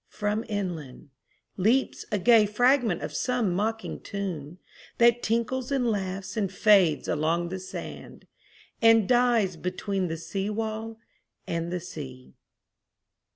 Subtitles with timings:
[0.09, 4.57] From inlandLeaps a gay fragment of some mocking tune,
[4.97, 8.25] That tinkles and laughs and fades along the sand,
[8.81, 10.97] And dies between the seawall
[11.45, 12.33] and the sea.